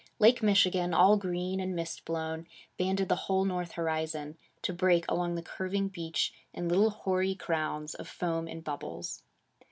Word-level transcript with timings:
Lake 0.17 0.41
Michigan, 0.41 0.95
all 0.95 1.15
green 1.15 1.59
and 1.59 1.75
mist 1.75 2.05
blown, 2.05 2.47
banded 2.75 3.07
the 3.07 3.15
whole 3.27 3.45
north 3.45 3.73
horizon, 3.73 4.35
to 4.63 4.73
break 4.73 5.05
along 5.07 5.35
the 5.35 5.43
curving 5.43 5.89
beach 5.89 6.33
in 6.55 6.67
little 6.67 6.89
hoary 6.89 7.35
crowns 7.35 7.93
of 7.93 8.07
foam 8.07 8.47
and 8.47 8.63
bubbles. 8.63 9.21